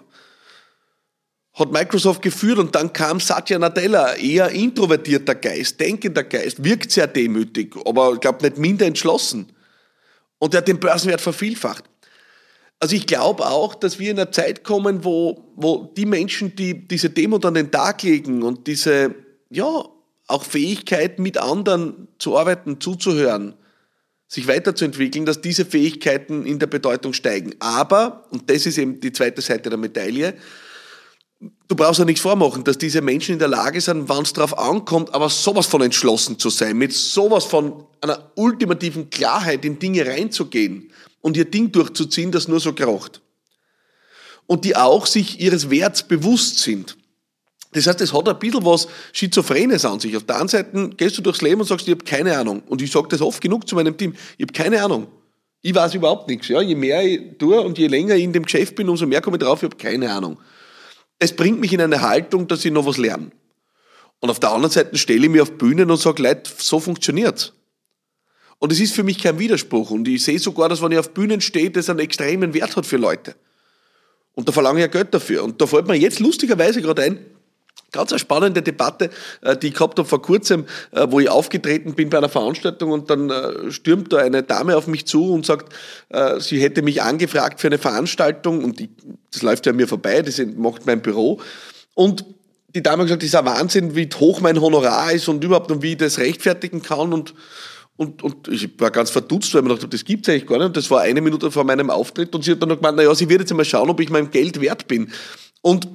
Hat 1.54 1.72
Microsoft 1.72 2.22
geführt 2.22 2.58
und 2.58 2.74
dann 2.74 2.92
kam 2.94 3.20
Satya 3.20 3.60
Nadella, 3.60 4.16
eher 4.16 4.50
introvertierter 4.50 5.36
Geist, 5.36 5.80
denkender 5.80 6.24
Geist, 6.24 6.64
wirkt 6.64 6.92
sehr 6.92 7.08
demütig, 7.08 7.76
aber 7.86 8.14
ich 8.14 8.20
glaube 8.20 8.44
nicht 8.44 8.58
minder 8.58 8.88
entschlossen. 8.88 9.52
Und 10.40 10.54
der 10.54 10.60
hat 10.60 10.68
den 10.68 10.80
Börsenwert 10.80 11.22
vervielfacht. 11.22 11.84
Also 12.80 12.96
ich 12.96 13.06
glaube 13.06 13.46
auch, 13.46 13.76
dass 13.76 13.98
wir 13.98 14.12
in 14.12 14.20
einer 14.20 14.32
Zeit 14.32 14.64
kommen, 14.64 15.06
wo, 15.06 15.54
wo 15.56 15.94
die 15.96 16.06
Menschen, 16.06 16.56
die 16.56 16.86
diese 16.88 17.10
Demo 17.10 17.38
an 17.38 17.54
den 17.54 17.72
Tag 17.72 18.04
legen 18.04 18.44
und 18.44 18.68
diese, 18.68 19.16
ja, 19.50 19.86
auch 20.28 20.44
Fähigkeit, 20.44 21.20
mit 21.20 21.38
anderen 21.38 22.08
zu 22.18 22.38
arbeiten, 22.38 22.82
zuzuhören, 22.82 23.54
sich 24.28 24.48
weiterzuentwickeln, 24.48 25.26
dass 25.26 25.40
diese 25.42 25.64
Fähigkeiten 25.64 26.46
in 26.46 26.60
der 26.60 26.68
Bedeutung 26.68 27.14
steigen. 27.14 27.56
Aber, 27.60 28.26
und 28.32 28.50
das 28.50 28.66
ist 28.66 28.78
eben 28.78 29.00
die 29.00 29.14
zweite 29.14 29.42
Seite 29.42 29.70
der 29.70 29.78
Medaille, 29.78 30.34
du 31.74 31.84
brauchst 31.84 31.98
ja 31.98 32.06
nichts 32.06 32.22
vormachen, 32.22 32.64
dass 32.64 32.78
diese 32.78 33.02
Menschen 33.02 33.34
in 33.34 33.40
der 33.40 33.48
Lage 33.48 33.82
sind, 33.82 34.08
wann 34.08 34.24
es 34.24 34.34
darauf 34.34 34.58
ankommt, 34.58 35.14
aber 35.14 35.30
sowas 35.30 35.66
von 35.66 35.82
entschlossen 35.82 36.38
zu 36.38 36.52
sein, 36.52 36.78
mit 36.78 36.94
sowas 36.94 37.46
von 37.46 37.86
einer 38.00 38.32
ultimativen 38.36 39.10
Klarheit 39.10 39.66
in 39.66 39.80
Dinge 39.80 40.06
reinzugehen 40.06 40.92
und 41.22 41.36
ihr 41.36 41.46
Ding 41.46 41.72
durchzuziehen, 41.72 42.32
das 42.32 42.48
nur 42.48 42.60
so 42.60 42.74
kracht. 42.74 43.22
Und 44.46 44.66
die 44.66 44.76
auch 44.76 45.08
sich 45.08 45.40
ihres 45.40 45.72
Werts 45.72 46.04
bewusst 46.04 46.60
sind. 46.60 46.96
Das 47.72 47.88
heißt, 47.88 48.02
es 48.02 48.14
hat 48.14 48.30
ein 48.30 48.38
bisschen 48.38 48.64
was 48.64 48.88
Schizophrenes 49.12 49.84
an 49.84 50.00
sich. 50.00 50.16
Auf 50.16 50.26
der 50.26 50.40
einen 50.40 50.50
Seite 50.50 50.90
gehst 50.90 51.18
du 51.18 51.24
durchs 51.24 51.42
Leben 51.42 51.62
und 51.62 51.68
sagst, 51.68 51.88
ich 51.88 51.94
habe 51.96 52.06
keine 52.06 52.38
Ahnung. 52.38 52.62
Und 52.68 52.84
ich 52.84 52.92
sage 52.92 53.08
das 53.08 53.22
oft 53.22 53.42
genug 53.42 53.68
zu 53.68 53.74
meinem 53.74 53.98
Team, 53.98 54.14
ich 54.38 54.44
habe 54.44 54.54
keine 54.54 54.84
Ahnung. 54.84 55.08
Ich 55.64 55.74
weiß 55.74 55.96
überhaupt 55.96 56.28
nichts. 56.28 56.50
Ja, 56.50 56.62
je 56.62 56.76
mehr 56.76 57.04
ich 57.04 57.38
tue 57.40 57.60
und 57.60 57.80
je 57.80 57.88
länger 57.88 58.14
ich 58.14 58.24
in 58.26 58.34
dem 58.34 58.44
Geschäft 58.44 58.76
bin, 58.76 58.90
umso 58.90 59.08
mehr 59.08 59.22
komme 59.22 59.38
ich 59.38 59.44
drauf, 59.44 59.64
ich 59.64 59.70
habe 59.70 59.78
keine 59.78 60.12
Ahnung. 60.12 60.38
Es 61.20 61.36
bringt 61.36 61.60
mich 61.60 61.74
in 61.74 61.82
eine 61.82 62.02
Haltung, 62.02 62.48
dass 62.48 62.66
ich 62.66 62.72
noch 62.72 62.86
was 62.86 62.98
lerne. 62.98 63.32
Und 64.20 64.30
auf 64.30 64.40
der 64.40 64.52
anderen 64.52 64.72
Seite 64.72 64.98
stelle 64.98 65.26
ich 65.26 65.30
mich 65.30 65.42
auf 65.42 65.58
Bühnen 65.58 65.92
und 65.92 65.98
sage, 65.98 66.24
Leute, 66.24 66.50
so 66.58 66.80
funktioniert's. 66.80 67.54
Und 68.60 68.72
es 68.72 68.80
ist 68.80 68.96
für 68.96 69.04
mich 69.04 69.22
kein 69.22 69.40
Widerspruch. 69.40 69.92
Und 69.92 70.08
ich 70.08 70.24
sehe 70.24 70.40
sogar, 70.40 70.70
dass 70.70 70.82
wenn 70.82 70.94
ich 70.94 70.98
auf 70.98 71.14
Bühnen 71.14 71.42
stehe, 71.42 71.70
das 71.70 71.90
einen 71.90 72.00
extremen 72.00 72.54
Wert 72.54 72.78
hat 72.78 72.86
für 72.86 72.96
Leute. 72.98 73.36
Und 74.34 74.48
da 74.48 74.54
verlange 74.54 74.80
ich 74.80 74.84
ja 74.84 74.88
Geld 74.88 75.14
dafür. 75.14 75.44
Und 75.44 75.60
da 75.60 75.68
fällt 75.68 75.88
mir 75.88 75.96
jetzt 75.96 76.20
lustigerweise 76.20 76.82
gerade 76.82 77.02
ein, 77.04 77.26
ganz 77.94 78.12
eine 78.12 78.20
spannende 78.20 78.62
Debatte, 78.62 79.10
äh, 79.42 79.56
die 79.56 79.68
ich 79.68 79.74
gehabt 79.74 79.98
habe 79.98 80.08
vor 80.08 80.22
kurzem, 80.22 80.66
äh, 80.92 81.08
wo 81.10 81.22
ich 81.22 81.30
aufgetreten 81.30 81.94
bin 81.94 82.10
bei 82.10 82.18
einer 82.18 82.28
Veranstaltung 82.28 82.92
und 82.92 83.10
dann 83.10 83.30
äh, 83.30 83.72
stürmt 83.72 84.12
da 84.12 84.18
eine 84.18 84.44
Dame 84.44 84.76
auf 84.76 84.88
mich 84.88 85.06
zu 85.06 85.32
und 85.32 85.46
sagt, 85.46 85.74
sie 86.40 86.62
hätte 86.62 86.82
mich 86.82 87.02
angefragt 87.02 87.62
für 87.62 87.68
eine 87.68 87.78
Veranstaltung 87.78 88.64
und 88.64 88.82
ich, 88.82 88.90
das 89.32 89.42
läuft 89.42 89.66
ja 89.66 89.74
mir 89.74 89.88
vorbei, 89.88 90.22
das 90.22 90.42
macht 90.56 90.86
mein 90.86 91.02
Büro. 91.02 91.40
Und 91.94 92.26
die 92.76 92.82
Dame 92.82 93.02
hat 93.02 93.08
gesagt, 93.08 93.24
das 93.24 93.30
ist 93.30 93.36
ein 93.36 93.46
Wahnsinn, 93.46 93.96
wie 93.96 94.10
hoch 94.20 94.42
mein 94.42 94.60
Honorar 94.60 95.12
ist 95.12 95.28
und 95.28 95.44
überhaupt 95.44 95.72
und 95.72 95.82
wie 95.82 95.92
ich 95.92 95.98
das 95.98 96.18
rechtfertigen 96.18 96.82
kann 96.82 97.14
und 97.14 97.34
und, 97.96 98.24
und 98.24 98.48
ich 98.48 98.70
war 98.80 98.90
ganz 98.90 99.12
verdutzt, 99.12 99.54
weil 99.54 99.60
ich 99.60 99.64
mir 99.64 99.70
gedacht 99.70 99.84
habe, 99.84 99.92
das 99.92 100.04
gibt's 100.04 100.28
eigentlich 100.28 100.48
gar 100.48 100.58
nicht. 100.58 100.66
Und 100.66 100.78
das 100.78 100.90
war 100.90 101.02
eine 101.02 101.22
Minute 101.22 101.52
vor 101.52 101.64
meinem 101.64 101.92
Auftritt 101.92 102.34
und 102.34 102.44
sie 102.44 102.52
hat 102.52 102.62
dann 102.62 102.70
noch 102.70 102.78
gemeint, 102.78 102.98
naja, 102.98 103.14
sie 103.14 103.30
wird 103.30 103.42
jetzt 103.42 103.52
einmal 103.52 103.66
schauen, 103.66 103.88
ob 103.88 104.00
ich 104.00 104.10
meinem 104.10 104.32
Geld 104.32 104.60
wert 104.60 104.88
bin. 104.88 105.12
Und 105.62 105.88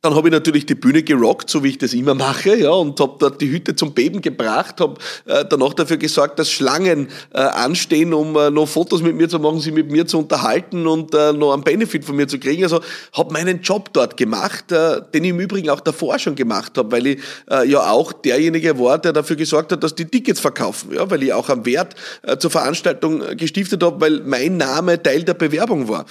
dann 0.00 0.14
habe 0.14 0.28
ich 0.28 0.32
natürlich 0.32 0.64
die 0.64 0.76
Bühne 0.76 1.02
gerockt, 1.02 1.50
so 1.50 1.64
wie 1.64 1.70
ich 1.70 1.78
das 1.78 1.92
immer 1.92 2.14
mache, 2.14 2.56
ja, 2.56 2.70
und 2.70 3.00
habe 3.00 3.16
dort 3.18 3.40
die 3.40 3.50
Hütte 3.50 3.74
zum 3.74 3.94
Beben 3.94 4.20
gebracht, 4.20 4.80
habe 4.80 4.94
äh, 5.26 5.44
danach 5.48 5.74
dafür 5.74 5.96
gesorgt, 5.96 6.38
dass 6.38 6.52
Schlangen 6.52 7.08
äh, 7.34 7.38
anstehen, 7.38 8.14
um 8.14 8.36
äh, 8.36 8.50
noch 8.50 8.68
Fotos 8.68 9.02
mit 9.02 9.16
mir 9.16 9.28
zu 9.28 9.40
machen, 9.40 9.58
sie 9.58 9.72
mit 9.72 9.90
mir 9.90 10.06
zu 10.06 10.18
unterhalten 10.18 10.86
und 10.86 11.14
äh, 11.14 11.32
noch 11.32 11.52
einen 11.52 11.64
Benefit 11.64 12.04
von 12.04 12.14
mir 12.14 12.28
zu 12.28 12.38
kriegen. 12.38 12.62
Also 12.62 12.80
habe 13.12 13.32
meinen 13.32 13.60
Job 13.60 13.92
dort 13.92 14.16
gemacht, 14.16 14.70
äh, 14.70 15.00
den 15.12 15.24
ich 15.24 15.30
im 15.30 15.40
Übrigen 15.40 15.68
auch 15.68 15.80
davor 15.80 16.18
schon 16.20 16.36
gemacht 16.36 16.78
habe, 16.78 16.92
weil 16.92 17.06
ich 17.08 17.18
äh, 17.50 17.68
ja 17.68 17.90
auch 17.90 18.12
derjenige 18.12 18.78
war, 18.78 18.98
der 18.98 19.12
dafür 19.12 19.34
gesorgt 19.34 19.72
hat, 19.72 19.82
dass 19.82 19.96
die 19.96 20.04
Tickets 20.04 20.38
verkaufen, 20.38 20.94
ja, 20.94 21.10
weil 21.10 21.24
ich 21.24 21.32
auch 21.32 21.48
einen 21.48 21.66
Wert 21.66 21.96
äh, 22.22 22.38
zur 22.38 22.52
Veranstaltung 22.52 23.20
äh, 23.22 23.34
gestiftet 23.34 23.82
habe, 23.82 24.00
weil 24.00 24.20
mein 24.20 24.58
Name 24.58 25.02
Teil 25.02 25.24
der 25.24 25.34
Bewerbung 25.34 25.88
war. 25.88 26.06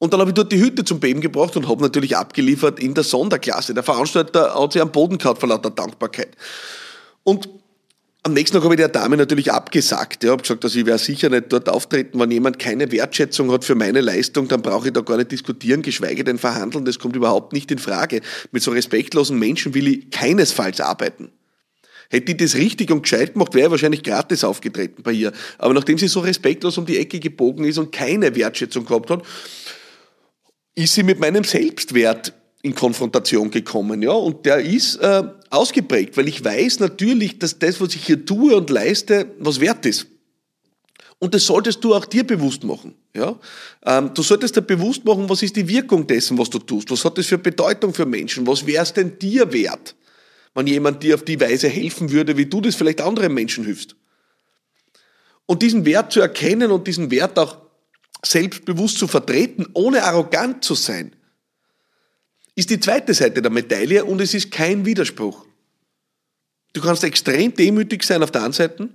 Und 0.00 0.14
dann 0.14 0.20
habe 0.20 0.30
ich 0.30 0.34
dort 0.34 0.50
die 0.50 0.58
Hütte 0.58 0.82
zum 0.82 0.98
Beben 0.98 1.20
gebracht 1.20 1.54
und 1.58 1.68
habe 1.68 1.82
natürlich 1.82 2.16
abgeliefert 2.16 2.80
in 2.80 2.94
der 2.94 3.04
Sonderklasse. 3.04 3.74
Der 3.74 3.82
Veranstalter 3.82 4.54
hat 4.58 4.72
sich 4.72 4.80
am 4.80 4.90
Boden 4.90 5.18
gehabt 5.18 5.40
vor 5.40 5.50
lauter 5.50 5.70
Dankbarkeit. 5.70 6.30
Und 7.22 7.50
am 8.22 8.32
nächsten 8.32 8.56
Tag 8.56 8.64
habe 8.64 8.74
ich 8.74 8.78
der 8.78 8.88
Dame 8.88 9.18
natürlich 9.18 9.52
abgesagt. 9.52 10.24
Ich 10.24 10.30
habe 10.30 10.40
gesagt, 10.40 10.64
dass 10.64 10.74
ich 10.74 10.86
werde 10.86 11.02
sicher 11.02 11.28
nicht 11.28 11.52
dort 11.52 11.68
auftreten. 11.68 12.18
Wenn 12.18 12.30
jemand 12.30 12.58
keine 12.58 12.90
Wertschätzung 12.90 13.52
hat 13.52 13.62
für 13.62 13.74
meine 13.74 14.00
Leistung, 14.00 14.48
dann 14.48 14.62
brauche 14.62 14.88
ich 14.88 14.94
da 14.94 15.02
gar 15.02 15.18
nicht 15.18 15.32
diskutieren, 15.32 15.82
geschweige 15.82 16.24
denn 16.24 16.38
verhandeln. 16.38 16.86
Das 16.86 16.98
kommt 16.98 17.14
überhaupt 17.14 17.52
nicht 17.52 17.70
in 17.70 17.78
Frage. 17.78 18.22
Mit 18.52 18.62
so 18.62 18.70
respektlosen 18.70 19.38
Menschen 19.38 19.74
will 19.74 19.86
ich 19.86 20.10
keinesfalls 20.10 20.80
arbeiten. 20.80 21.30
Hätte 22.08 22.32
ich 22.32 22.38
das 22.38 22.54
richtig 22.54 22.90
und 22.90 23.02
gescheit 23.02 23.34
gemacht, 23.34 23.52
wäre 23.52 23.66
ich 23.66 23.70
wahrscheinlich 23.70 24.02
gratis 24.02 24.44
aufgetreten 24.44 25.02
bei 25.02 25.12
ihr. 25.12 25.32
Aber 25.58 25.74
nachdem 25.74 25.98
sie 25.98 26.08
so 26.08 26.20
respektlos 26.20 26.78
um 26.78 26.86
die 26.86 26.96
Ecke 26.96 27.20
gebogen 27.20 27.66
ist 27.66 27.76
und 27.76 27.92
keine 27.92 28.34
Wertschätzung 28.34 28.86
gehabt 28.86 29.10
hat, 29.10 29.22
ist 30.74 30.94
sie 30.94 31.02
mit 31.02 31.20
meinem 31.20 31.44
Selbstwert 31.44 32.32
in 32.62 32.74
Konfrontation 32.74 33.50
gekommen, 33.50 34.02
ja, 34.02 34.12
und 34.12 34.44
der 34.44 34.60
ist 34.60 34.96
äh, 34.96 35.22
ausgeprägt, 35.48 36.16
weil 36.16 36.28
ich 36.28 36.44
weiß 36.44 36.80
natürlich, 36.80 37.38
dass 37.38 37.58
das, 37.58 37.80
was 37.80 37.94
ich 37.94 38.04
hier 38.04 38.24
tue 38.24 38.54
und 38.54 38.70
leiste, 38.70 39.34
was 39.38 39.60
wert 39.60 39.86
ist. 39.86 40.06
Und 41.18 41.34
das 41.34 41.44
solltest 41.44 41.84
du 41.84 41.94
auch 41.94 42.06
dir 42.06 42.24
bewusst 42.24 42.64
machen. 42.64 42.94
Ja? 43.14 43.38
Ähm, 43.84 44.12
du 44.14 44.22
solltest 44.22 44.56
dir 44.56 44.62
bewusst 44.62 45.04
machen, 45.04 45.28
was 45.28 45.42
ist 45.42 45.54
die 45.54 45.68
Wirkung 45.68 46.06
dessen, 46.06 46.38
was 46.38 46.48
du 46.48 46.58
tust. 46.58 46.90
Was 46.90 47.04
hat 47.04 47.18
das 47.18 47.26
für 47.26 47.36
Bedeutung 47.36 47.92
für 47.92 48.06
Menschen? 48.06 48.46
Was 48.46 48.66
wäre 48.66 48.82
es 48.82 48.92
denn 48.94 49.18
dir 49.18 49.52
wert, 49.52 49.94
wenn 50.54 50.66
jemand 50.66 51.02
dir 51.02 51.14
auf 51.14 51.22
die 51.22 51.38
Weise 51.38 51.68
helfen 51.68 52.10
würde, 52.10 52.38
wie 52.38 52.46
du 52.46 52.62
das 52.62 52.74
vielleicht 52.74 53.02
anderen 53.02 53.34
Menschen 53.34 53.64
hilfst? 53.64 53.96
Und 55.44 55.60
diesen 55.60 55.84
Wert 55.84 56.10
zu 56.10 56.20
erkennen 56.20 56.70
und 56.70 56.86
diesen 56.86 57.10
Wert 57.10 57.38
auch 57.38 57.58
selbstbewusst 58.24 58.98
zu 58.98 59.06
vertreten, 59.06 59.66
ohne 59.74 60.04
arrogant 60.04 60.64
zu 60.64 60.74
sein, 60.74 61.12
ist 62.54 62.70
die 62.70 62.80
zweite 62.80 63.14
Seite 63.14 63.40
der 63.40 63.50
Medaille 63.50 64.04
und 64.04 64.20
es 64.20 64.34
ist 64.34 64.50
kein 64.50 64.84
Widerspruch. 64.84 65.46
Du 66.72 66.80
kannst 66.80 67.02
extrem 67.04 67.54
demütig 67.54 68.02
sein 68.04 68.22
auf 68.22 68.30
der 68.30 68.44
einen 68.44 68.52
Seite 68.52 68.90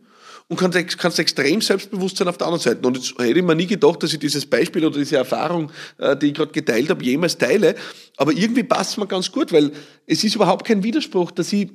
und 0.48 0.58
kannst, 0.58 0.98
kannst 0.98 1.20
extrem 1.20 1.62
selbstbewusst 1.62 2.17
sein 2.17 2.27
auf 2.27 2.38
der 2.38 2.48
anderen 2.48 2.63
Seite. 2.63 2.88
Und 2.88 2.98
jetzt 2.98 3.17
hätte 3.17 3.39
ich 3.39 3.46
mir 3.46 3.55
nie 3.55 3.65
gedacht, 3.65 4.03
dass 4.03 4.13
ich 4.13 4.20
dieses 4.20 4.46
Beispiel 4.46 4.86
oder 4.86 5.00
diese 5.00 5.17
Erfahrung, 5.17 5.72
äh, 5.98 6.15
die 6.15 6.27
ich 6.27 6.34
gerade 6.36 6.51
geteilt 6.51 6.89
habe, 6.89 7.03
jemals 7.03 7.38
teile. 7.38 7.75
Aber 8.17 8.32
irgendwie 8.32 8.63
passt 8.63 8.91
es 8.91 8.98
mir 8.98 9.08
ganz 9.08 9.32
gut, 9.32 9.51
weil 9.51 9.72
es 10.05 10.24
ist 10.24 10.36
überhaupt 10.36 10.67
kein 10.67 10.84
Widerspruch, 10.84 11.32
dass 11.32 11.51
ich 11.51 11.72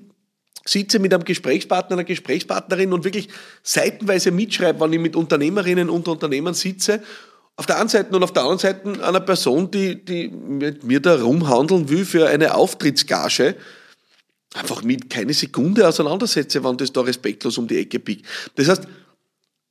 sitze 0.64 0.98
mit 0.98 1.12
einem 1.12 1.24
Gesprächspartner, 1.24 1.96
einer 1.96 2.04
Gesprächspartnerin 2.04 2.92
und 2.92 3.04
wirklich 3.04 3.28
seitenweise 3.62 4.30
mitschreibe, 4.30 4.80
wenn 4.80 4.92
ich 4.92 5.00
mit 5.00 5.16
Unternehmerinnen 5.16 5.88
und 5.88 6.06
Unternehmern 6.06 6.54
sitze 6.54 7.02
auf 7.60 7.66
der 7.66 7.78
einen 7.78 7.90
Seite 7.90 8.16
und 8.16 8.22
auf 8.22 8.32
der 8.32 8.42
anderen 8.42 8.58
Seite 8.58 9.04
einer 9.04 9.20
Person, 9.20 9.70
die, 9.70 10.02
die 10.02 10.28
mit 10.28 10.82
mir 10.82 10.98
da 10.98 11.16
rumhandeln 11.16 11.90
will 11.90 12.06
für 12.06 12.26
eine 12.26 12.54
Auftrittsgage, 12.54 13.54
einfach 14.54 14.82
mit 14.82 15.10
keine 15.10 15.34
Sekunde 15.34 15.86
auseinandersetze, 15.86 16.64
wenn 16.64 16.78
das 16.78 16.90
da 16.90 17.02
respektlos 17.02 17.58
um 17.58 17.68
die 17.68 17.76
Ecke 17.76 17.98
biegt. 17.98 18.24
Das 18.54 18.66
heißt, 18.66 18.88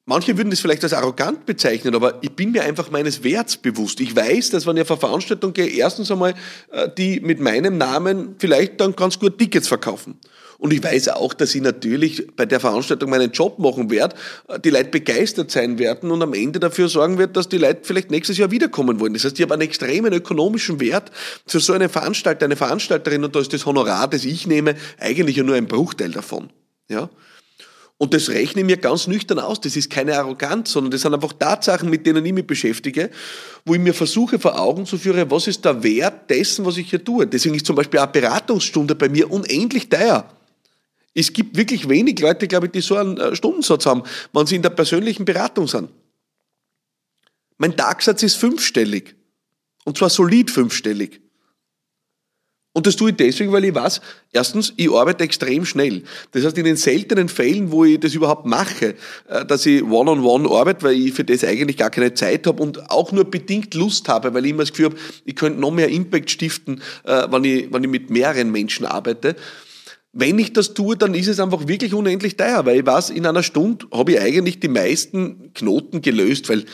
manche 0.10 0.36
würden 0.38 0.50
das 0.50 0.60
vielleicht 0.60 0.84
als 0.84 0.94
arrogant 0.94 1.46
bezeichnen, 1.46 1.94
aber 1.94 2.18
ich 2.22 2.32
bin 2.32 2.52
mir 2.52 2.64
einfach 2.64 2.90
meines 2.90 3.24
Werts 3.24 3.56
bewusst. 3.56 4.02
Ich 4.02 4.16
weiß, 4.16 4.50
dass 4.50 4.66
wenn 4.66 4.76
ich 4.76 4.82
auf 4.82 4.92
eine 4.92 5.00
Veranstaltung 5.00 5.54
gehe, 5.54 5.68
erstens 5.68 6.12
einmal 6.12 6.34
äh, 6.72 6.90
die 6.98 7.20
mit 7.20 7.40
meinem 7.40 7.78
Namen 7.78 8.36
vielleicht 8.40 8.82
dann 8.82 8.96
ganz 8.96 9.20
gut 9.20 9.38
Tickets 9.38 9.68
verkaufen. 9.68 10.20
Und 10.58 10.74
ich 10.74 10.84
weiß 10.84 11.10
auch, 11.10 11.34
dass 11.34 11.56
ich 11.56 11.62
natürlich 11.62 12.28
bei 12.36 12.46
der 12.46 12.60
Veranstaltung 12.60 13.10
meinen 13.12 13.32
Job 13.32 13.60
machen 13.60 13.92
werde, 13.92 14.16
äh, 14.48 14.60
die 14.60 14.72
Leute 14.72 14.90
begeistert 14.90 15.52
sein 15.52 15.78
werden 15.78 16.10
und 16.10 16.24
am 16.24 16.34
Ende 16.34 16.60
dafür 16.60 16.90
sorgen 16.90 17.20
wird, 17.20 17.38
dass 17.38 17.48
die 17.48 17.60
Leute 17.60 17.82
vielleicht 17.84 18.10
nächstes 18.10 18.40
Jahr 18.40 18.50
wiederkommen 18.50 19.00
wollen. 19.00 19.14
Das 19.14 19.26
heißt, 19.26 19.38
ich 19.38 19.44
habe 19.44 19.54
einen 19.54 19.62
extremen 19.62 20.12
ökonomischen 20.12 20.80
Wert 20.80 21.12
für 21.46 21.60
so 21.60 21.74
einen 21.74 21.88
Veranstalter, 21.88 22.46
eine 22.46 22.56
Veranstalterin 22.56 23.24
und 23.24 23.36
da 23.36 23.42
ist 23.42 23.54
das 23.54 23.68
Honorar, 23.68 24.08
das 24.08 24.26
ich 24.26 24.48
nehme, 24.48 24.76
eigentlich 25.00 25.38
nur 25.38 25.56
ein 25.56 25.68
Bruchteil 25.68 26.10
davon. 26.10 26.50
Ja? 26.90 27.10
Und 28.02 28.14
das 28.14 28.30
rechne 28.30 28.62
ich 28.62 28.66
mir 28.66 28.78
ganz 28.78 29.08
nüchtern 29.08 29.40
aus. 29.40 29.60
Das 29.60 29.76
ist 29.76 29.90
keine 29.90 30.18
Arroganz, 30.18 30.72
sondern 30.72 30.92
das 30.92 31.02
sind 31.02 31.14
einfach 31.14 31.34
Tatsachen, 31.34 31.90
mit 31.90 32.08
denen 32.08 32.26
ich 32.26 32.32
mich 32.32 32.48
beschäftige, 32.48 33.10
wo 33.66 33.74
ich 33.74 33.80
mir 33.82 33.94
versuche 33.94 34.40
vor 34.40 34.58
Augen 34.58 34.86
zu 34.86 34.98
führen, 34.98 35.30
was 35.30 35.48
ist 35.48 35.66
der 35.66 35.84
Wert 35.84 36.30
dessen, 36.30 36.66
was 36.66 36.78
ich 36.78 36.90
hier 36.90 37.04
tue. 37.04 37.28
Deswegen 37.28 37.56
ist 37.56 37.66
zum 37.66 37.76
Beispiel 37.76 38.00
eine 38.00 38.10
Beratungsstunde 38.10 38.96
bei 38.96 39.10
mir 39.10 39.30
unendlich 39.30 39.90
teuer. 39.90 40.34
Es 41.14 41.34
gibt 41.34 41.58
wirklich 41.58 41.90
wenig 41.90 42.18
Leute, 42.22 42.48
glaube 42.48 42.68
ich, 42.68 42.72
die 42.72 42.80
so 42.80 42.96
einen 42.96 43.18
äh, 43.18 43.36
Stundensatz 43.36 43.86
haben, 43.86 44.04
wenn 44.32 44.46
sie 44.46 44.56
in 44.56 44.62
der 44.62 44.70
persönlichen 44.70 45.26
Beratung 45.26 45.68
sind. 45.68 45.90
Mein 47.58 47.76
Tagsatz 47.76 48.24
ist 48.24 48.38
fünfstellig. 48.38 49.18
Und 49.84 49.98
zwar 49.98 50.10
solid 50.10 50.52
fünfstellig. 50.52 51.20
Und 52.72 52.86
das 52.86 52.96
tue 52.96 53.10
ich 53.10 53.18
deswegen, 53.18 53.52
weil 53.52 53.66
ich 53.66 53.74
weiß, 53.74 54.00
erstens, 54.32 54.74
ich 54.78 54.92
arbeite 54.92 55.24
extrem 55.24 55.66
schnell. 55.66 56.04
Das 56.32 56.46
heißt, 56.46 56.58
in 56.58 56.66
den 56.66 56.76
seltenen 56.76 57.28
Fällen, 57.28 57.72
wo 57.72 57.84
ich 57.84 58.00
das 58.00 58.14
überhaupt 58.14 58.46
mache, 58.46 58.96
äh, 59.28 59.44
dass 59.46 59.66
ich 59.66 59.84
one-on-one 59.84 60.22
-on 60.22 60.48
-one 60.48 60.56
arbeite, 60.56 60.84
weil 60.84 60.94
ich 60.94 61.14
für 61.14 61.24
das 61.24 61.44
eigentlich 61.44 61.78
gar 61.78 61.90
keine 61.90 62.14
Zeit 62.14 62.46
habe 62.46 62.62
und 62.62 62.92
auch 62.92 63.12
nur 63.12 63.26
bedingt 63.26 63.74
Lust 63.74 64.08
habe, 64.08 64.34
weil 64.34 64.46
ich 64.46 64.52
immer 64.52 64.64
das 64.64 64.70
Gefühl 64.70 64.86
habe, 64.86 64.98
ich 65.26 65.36
könnte 65.36 65.60
noch 65.60 65.72
mehr 65.72 65.90
Impact 65.90 66.30
stiften, 66.30 66.82
äh, 67.06 67.28
wenn 67.32 67.44
ich, 67.44 67.74
wenn 67.74 67.84
ich 67.84 67.90
mit 67.90 68.12
mehreren 68.12 68.52
Menschen 68.52 68.86
arbeite, 68.86 69.36
wenn 70.14 70.40
ich 70.40 70.54
das 70.54 70.74
tue, 70.74 70.96
dann 70.96 71.14
ist 71.14 71.28
es 71.28 71.40
einfach 71.40 71.68
wirklich 71.68 71.94
unendlich 71.94 72.36
teuer, 72.36 72.66
weil 72.66 72.80
ich 72.80 72.86
weiß, 72.86 73.12
in 73.12 73.26
einer 73.26 73.44
Stunde 73.44 73.88
habe 73.92 74.14
ich 74.14 74.20
eigentlich 74.20 74.60
die 74.60 74.68
meisten 74.68 75.54
Knoten 75.54 76.02
gelöst, 76.02 76.50
weil 76.50 76.66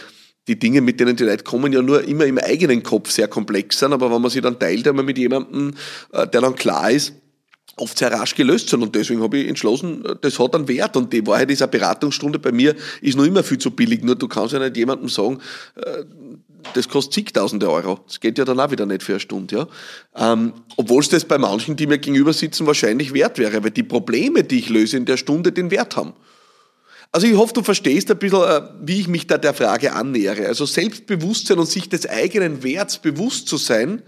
die 0.47 0.59
Dinge, 0.59 0.81
mit 0.81 0.99
denen 0.99 1.15
die 1.15 1.23
Leute 1.23 1.43
kommen, 1.43 1.73
ja 1.73 1.81
nur 1.81 2.03
immer 2.03 2.25
im 2.25 2.37
eigenen 2.37 2.83
Kopf 2.83 3.09
sehr 3.09 3.27
komplex 3.27 3.79
sind, 3.79 3.93
aber 3.93 4.11
wenn 4.11 4.21
man 4.21 4.31
sie 4.31 4.41
dann 4.41 4.59
teilt, 4.59 4.87
einmal 4.87 5.05
mit 5.05 5.17
jemandem, 5.17 5.73
äh, 6.11 6.27
der 6.27 6.41
dann 6.41 6.55
klar 6.55 6.91
ist, 6.91 7.13
oft 7.77 7.97
sehr 7.97 8.11
rasch 8.11 8.35
gelöst 8.35 8.69
sind. 8.69 8.81
Und 8.81 8.95
deswegen 8.95 9.21
habe 9.21 9.37
ich 9.37 9.47
entschlossen, 9.47 10.05
äh, 10.05 10.15
das 10.19 10.39
hat 10.39 10.55
einen 10.55 10.67
Wert. 10.67 10.95
Und 10.95 11.11
die 11.11 11.25
Wahrheit 11.25 11.49
dieser 11.49 11.67
Beratungsstunde 11.67 12.39
bei 12.39 12.51
mir 12.51 12.75
ist 13.01 13.17
noch 13.17 13.25
immer 13.25 13.43
viel 13.43 13.57
zu 13.57 13.71
billig. 13.71 14.03
Nur 14.03 14.15
du 14.15 14.27
kannst 14.27 14.53
ja 14.53 14.59
nicht 14.59 14.77
jemandem 14.77 15.09
sagen, 15.09 15.39
äh, 15.75 16.03
das 16.73 16.89
kostet 16.89 17.13
zigtausende 17.13 17.69
Euro. 17.69 17.99
Das 18.07 18.19
geht 18.19 18.37
ja 18.37 18.45
dann 18.45 18.59
auch 18.59 18.71
wieder 18.71 18.85
nicht 18.85 19.03
für 19.03 19.13
eine 19.13 19.19
Stunde. 19.19 19.67
Ja? 20.15 20.33
Ähm, 20.33 20.53
Obwohl 20.77 21.01
es 21.01 21.09
das 21.09 21.25
bei 21.25 21.37
manchen, 21.37 21.75
die 21.75 21.85
mir 21.85 21.97
gegenüber 21.97 22.33
sitzen, 22.33 22.65
wahrscheinlich 22.65 23.13
wert 23.13 23.37
wäre, 23.37 23.63
weil 23.63 23.71
die 23.71 23.83
Probleme, 23.83 24.43
die 24.43 24.59
ich 24.59 24.69
löse 24.69 24.97
in 24.97 25.05
der 25.05 25.17
Stunde, 25.17 25.51
den 25.51 25.69
Wert 25.69 25.95
haben. 25.95 26.13
Also 27.11 27.27
ich 27.27 27.35
hoffe, 27.35 27.53
du 27.53 27.63
verstehst 27.63 28.11
ein 28.11 28.17
bisschen, 28.17 28.41
äh, 28.41 28.61
wie 28.81 28.99
ich 28.99 29.07
mich 29.07 29.27
da 29.27 29.37
der 29.37 29.53
Frage 29.53 29.93
annähere. 29.93 30.47
Also 30.47 30.65
Selbstbewusstsein 30.65 31.59
und 31.59 31.69
sich 31.69 31.89
des 31.89 32.07
eigenen 32.07 32.63
Werts 32.63 32.97
bewusst 32.97 33.47
zu 33.47 33.57
sein, 33.57 34.01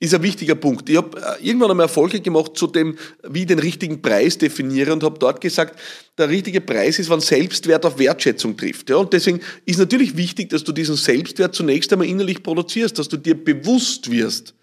ist 0.00 0.14
ein 0.14 0.22
wichtiger 0.22 0.54
Punkt. 0.54 0.88
Ich 0.88 0.96
habe 0.96 1.18
äh, 1.18 1.46
irgendwann 1.46 1.70
einmal 1.70 1.84
Erfolge 1.84 2.20
gemacht 2.20 2.52
zu 2.56 2.66
dem, 2.66 2.96
wie 3.22 3.40
ich 3.40 3.46
den 3.46 3.58
richtigen 3.58 4.02
Preis 4.02 4.38
definiere 4.38 4.92
und 4.92 5.02
habe 5.02 5.18
dort 5.18 5.40
gesagt, 5.40 5.78
der 6.18 6.28
richtige 6.28 6.60
Preis 6.60 6.98
ist, 6.98 7.10
wenn 7.10 7.20
Selbstwert 7.20 7.86
auf 7.86 7.98
Wertschätzung 7.98 8.56
trifft. 8.56 8.90
Und 8.90 9.12
deswegen 9.12 9.40
ist 9.64 9.78
natürlich 9.78 10.16
wichtig, 10.16 10.50
dass 10.50 10.64
du 10.64 10.72
diesen 10.72 10.96
Selbstwert 10.96 11.54
zunächst 11.54 11.92
einmal 11.92 12.08
innerlich 12.08 12.42
produzierst, 12.42 12.98
dass 12.98 13.08
du 13.08 13.16
dir 13.16 13.42
bewusst 13.42 14.10
wirst, 14.10 14.54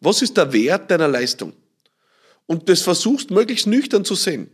was 0.00 0.20
ist 0.20 0.36
der 0.36 0.52
Wert 0.52 0.90
deiner 0.90 1.08
Leistung? 1.08 1.52
Und 2.46 2.68
das 2.68 2.82
versuchst 2.82 3.30
möglichst 3.30 3.66
nüchtern 3.66 4.04
zu 4.04 4.16
sehen 4.16 4.50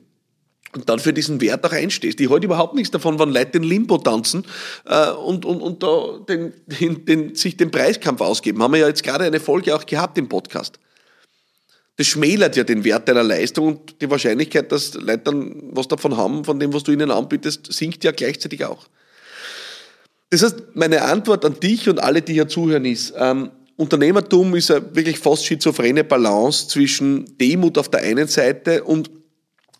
und 0.74 0.88
dann 0.88 0.98
für 0.98 1.12
diesen 1.12 1.40
Wert 1.40 1.64
auch 1.64 1.72
einstehst. 1.72 2.20
Ich 2.20 2.30
halte 2.30 2.46
überhaupt 2.46 2.74
nichts 2.74 2.90
davon, 2.90 3.18
wenn 3.18 3.30
Leute 3.30 3.52
den 3.52 3.62
Limbo 3.62 3.98
tanzen 3.98 4.44
äh, 4.86 5.10
und, 5.10 5.44
und, 5.44 5.60
und 5.60 5.82
da 5.82 6.18
den, 6.28 6.52
den, 6.66 7.04
den, 7.04 7.34
sich 7.34 7.56
den 7.56 7.70
Preiskampf 7.70 8.20
ausgeben. 8.20 8.62
Haben 8.62 8.74
wir 8.74 8.80
ja 8.80 8.88
jetzt 8.88 9.02
gerade 9.02 9.24
eine 9.24 9.40
Folge 9.40 9.74
auch 9.74 9.86
gehabt 9.86 10.18
im 10.18 10.28
Podcast. 10.28 10.78
Das 11.96 12.06
schmälert 12.06 12.54
ja 12.54 12.64
den 12.64 12.84
Wert 12.84 13.08
deiner 13.08 13.24
Leistung 13.24 13.66
und 13.66 14.00
die 14.00 14.08
Wahrscheinlichkeit, 14.08 14.70
dass 14.70 14.94
Leute 14.94 15.24
dann 15.24 15.56
was 15.72 15.88
davon 15.88 16.16
haben, 16.16 16.44
von 16.44 16.60
dem, 16.60 16.72
was 16.72 16.84
du 16.84 16.92
ihnen 16.92 17.10
anbietest, 17.10 17.72
sinkt 17.72 18.04
ja 18.04 18.12
gleichzeitig 18.12 18.64
auch. 18.64 18.86
Das 20.30 20.42
heißt, 20.42 20.56
meine 20.74 21.02
Antwort 21.02 21.44
an 21.44 21.58
dich 21.58 21.88
und 21.88 21.98
alle, 21.98 22.22
die 22.22 22.34
hier 22.34 22.46
zuhören, 22.46 22.84
ist, 22.84 23.14
ähm, 23.16 23.50
Unternehmertum 23.76 24.54
ist 24.56 24.70
eine 24.70 24.94
wirklich 24.94 25.18
fast 25.18 25.46
schizophrene 25.46 26.04
Balance 26.04 26.68
zwischen 26.68 27.36
Demut 27.38 27.78
auf 27.78 27.88
der 27.88 28.00
einen 28.00 28.26
Seite 28.26 28.84
und 28.84 29.08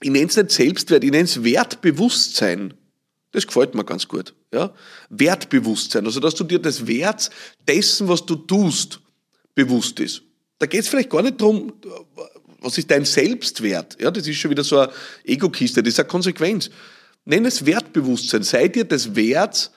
ich 0.00 0.10
nenne 0.10 0.26
es 0.26 0.36
nicht 0.36 0.50
Selbstwert, 0.50 1.04
ich 1.04 1.10
nenne 1.10 1.24
es 1.24 1.42
Wertbewusstsein. 1.42 2.74
Das 3.32 3.46
gefällt 3.46 3.74
mir 3.74 3.84
ganz 3.84 4.08
gut. 4.08 4.34
Ja? 4.52 4.72
Wertbewusstsein, 5.10 6.06
also 6.06 6.20
dass 6.20 6.34
du 6.34 6.44
dir 6.44 6.58
des 6.58 6.86
Werts 6.86 7.30
dessen, 7.66 8.08
was 8.08 8.24
du 8.24 8.36
tust, 8.36 9.00
bewusst 9.54 10.00
ist. 10.00 10.22
Da 10.58 10.66
geht 10.66 10.80
es 10.80 10.88
vielleicht 10.88 11.10
gar 11.10 11.22
nicht 11.22 11.40
darum, 11.40 11.72
was 12.60 12.78
ist 12.78 12.90
dein 12.90 13.04
Selbstwert. 13.04 14.00
Ja, 14.00 14.10
das 14.10 14.26
ist 14.26 14.36
schon 14.36 14.50
wieder 14.50 14.64
so 14.64 14.78
eine 14.78 14.92
Ego-Kiste, 15.24 15.82
das 15.82 15.94
ist 15.94 16.00
eine 16.00 16.08
Konsequenz. 16.08 16.70
Nenn 17.24 17.44
es 17.44 17.64
Wertbewusstsein. 17.64 18.42
Sei 18.42 18.68
dir 18.68 18.84
des 18.84 19.14
Werts, 19.14 19.70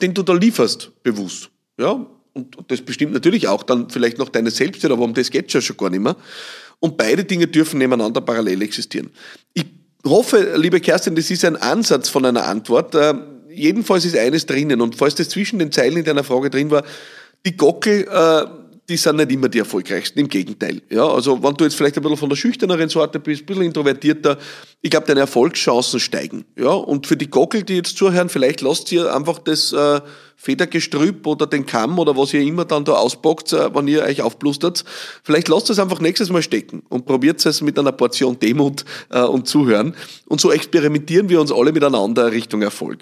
den 0.00 0.14
du 0.14 0.22
da 0.22 0.34
lieferst, 0.34 0.92
bewusst. 1.02 1.50
Ja, 1.78 2.06
und 2.34 2.56
das 2.68 2.82
bestimmt 2.82 3.12
natürlich 3.12 3.48
auch 3.48 3.62
dann 3.62 3.88
vielleicht 3.90 4.18
noch 4.18 4.28
deine 4.28 4.50
Selbstwert, 4.50 4.92
aber 4.92 5.04
um 5.04 5.14
das 5.14 5.30
geht 5.30 5.46
es 5.46 5.52
ja 5.54 5.60
schon 5.60 5.76
gar 5.76 5.90
nicht 5.90 6.00
mehr. 6.00 6.16
Und 6.80 6.96
beide 6.96 7.24
Dinge 7.24 7.46
dürfen 7.46 7.78
nebeneinander 7.78 8.20
parallel 8.20 8.62
existieren. 8.62 9.10
Ich 9.52 9.66
hoffe, 10.04 10.54
liebe 10.56 10.80
Kerstin, 10.80 11.14
das 11.14 11.30
ist 11.30 11.44
ein 11.44 11.56
Ansatz 11.56 12.08
von 12.08 12.24
einer 12.24 12.46
Antwort. 12.46 12.94
Äh, 12.94 13.14
jedenfalls 13.50 14.04
ist 14.04 14.16
eines 14.16 14.46
drinnen. 14.46 14.80
Und 14.80 14.96
falls 14.96 15.14
das 15.14 15.28
zwischen 15.28 15.58
den 15.58 15.72
Zeilen 15.72 15.96
in 15.96 16.04
deiner 16.04 16.24
Frage 16.24 16.50
drin 16.50 16.70
war, 16.70 16.84
die 17.46 17.56
Gockel, 17.56 18.06
äh, 18.10 18.46
die 18.88 18.96
sind 18.96 19.16
nicht 19.16 19.32
immer 19.32 19.48
die 19.48 19.60
erfolgreichsten, 19.60 20.18
im 20.18 20.28
Gegenteil. 20.28 20.82
Ja, 20.90 21.06
also 21.06 21.42
wenn 21.42 21.54
du 21.54 21.64
jetzt 21.64 21.74
vielleicht 21.74 21.96
ein 21.96 22.02
bisschen 22.02 22.18
von 22.18 22.28
der 22.28 22.36
schüchterneren 22.36 22.88
Sorte 22.88 23.18
bist, 23.18 23.42
ein 23.42 23.46
bisschen 23.46 23.62
introvertierter, 23.62 24.38
ich 24.82 24.90
glaube, 24.90 25.06
deine 25.06 25.20
Erfolgschancen 25.20 26.00
steigen. 26.00 26.44
Ja, 26.56 26.70
und 26.70 27.06
für 27.06 27.16
die 27.16 27.30
Gockel, 27.30 27.62
die 27.62 27.76
jetzt 27.76 27.96
zuhören, 27.96 28.28
vielleicht 28.28 28.60
lasst 28.60 28.92
ihr 28.92 29.14
einfach 29.14 29.38
das 29.38 29.72
äh, 29.72 30.00
Federgestrüpp 30.36 31.26
oder 31.26 31.46
den 31.46 31.64
Kamm 31.64 31.98
oder 31.98 32.16
was 32.16 32.34
ihr 32.34 32.42
immer 32.42 32.66
dann 32.66 32.84
da 32.84 32.92
auspackt, 32.92 33.54
äh, 33.54 33.74
wenn 33.74 33.88
ihr 33.88 34.02
euch 34.02 34.20
aufblustert, 34.20 34.84
vielleicht 35.22 35.48
lasst 35.48 35.70
es 35.70 35.78
einfach 35.78 36.00
nächstes 36.00 36.28
Mal 36.28 36.42
stecken 36.42 36.82
und 36.90 37.06
probiert 37.06 37.44
es 37.46 37.62
mit 37.62 37.78
einer 37.78 37.92
Portion 37.92 38.38
Demut 38.38 38.84
äh, 39.10 39.22
und 39.22 39.48
Zuhören. 39.48 39.94
Und 40.26 40.42
so 40.42 40.52
experimentieren 40.52 41.30
wir 41.30 41.40
uns 41.40 41.50
alle 41.50 41.72
miteinander 41.72 42.30
Richtung 42.32 42.60
Erfolg. 42.60 42.98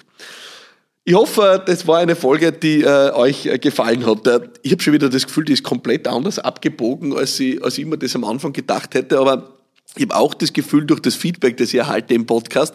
Ich 1.05 1.15
hoffe, 1.15 1.61
das 1.67 1.89
war 1.89 1.99
eine 1.99 2.15
Folge, 2.15 2.53
die 2.53 2.83
äh, 2.83 3.11
euch 3.11 3.47
äh, 3.47 3.59
gefallen 3.59 4.07
hat. 4.07 4.25
Äh, 4.29 4.49
ich 4.63 4.71
habe 4.71 4.83
schon 4.83 4.93
wieder 4.93 5.09
das 5.09 5.27
Gefühl, 5.27 5.45
die 5.45 5.53
ist 5.53 5.65
komplett 5.65 6.07
anders 6.07 6.39
abgebogen, 6.39 7.17
als 7.17 7.41
ich, 7.41 7.63
als 7.63 7.77
ich 7.77 7.87
mir 7.87 7.99
das 7.99 8.15
am 8.15 8.23
Anfang 8.23 8.53
gedacht 8.53 8.95
hätte. 8.95 9.19
Aber 9.19 9.57
ich 9.97 10.05
habe 10.05 10.15
auch 10.15 10.33
das 10.33 10.53
Gefühl, 10.53 10.87
durch 10.87 11.01
das 11.01 11.17
Feedback, 11.17 11.57
das 11.57 11.71
ich 11.71 11.81
erhalte 11.81 12.15
im 12.15 12.25
Podcast, 12.25 12.75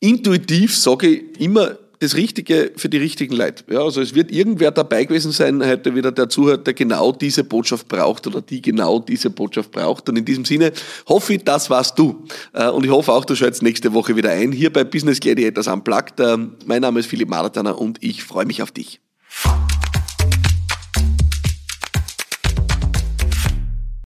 intuitiv 0.00 0.76
sage 0.76 1.08
ich 1.08 1.40
immer, 1.40 1.78
das 2.00 2.16
Richtige 2.16 2.72
für 2.76 2.88
die 2.88 2.98
richtigen 2.98 3.34
Leute. 3.34 3.64
Ja, 3.70 3.80
also 3.80 4.00
es 4.00 4.14
wird 4.14 4.30
irgendwer 4.30 4.70
dabei 4.70 5.04
gewesen 5.04 5.32
sein, 5.32 5.64
heute 5.64 5.94
wieder 5.94 6.12
der 6.12 6.28
zuhört, 6.28 6.66
der 6.66 6.74
genau 6.74 7.12
diese 7.12 7.44
Botschaft 7.44 7.88
braucht 7.88 8.26
oder 8.26 8.40
die 8.40 8.62
genau 8.62 8.98
diese 8.98 9.30
Botschaft 9.30 9.70
braucht. 9.70 10.08
Und 10.08 10.16
in 10.16 10.24
diesem 10.24 10.44
Sinne 10.44 10.72
hoffe 11.08 11.34
ich, 11.34 11.44
das 11.44 11.70
warst 11.70 11.98
du. 11.98 12.24
Äh, 12.52 12.68
und 12.68 12.84
ich 12.84 12.90
hoffe 12.90 13.12
auch, 13.12 13.24
du 13.24 13.34
schaltest 13.34 13.62
nächste 13.62 13.92
Woche 13.92 14.16
wieder 14.16 14.30
ein, 14.30 14.52
hier 14.52 14.72
bei 14.72 14.84
Business 14.84 15.20
Gladiators 15.20 15.68
Unplugged. 15.68 16.20
Ähm, 16.20 16.52
mein 16.64 16.82
Name 16.82 17.00
ist 17.00 17.06
Philipp 17.06 17.28
Maratana 17.28 17.72
und 17.72 18.02
ich 18.02 18.24
freue 18.24 18.46
mich 18.46 18.62
auf 18.62 18.70
dich. 18.70 19.00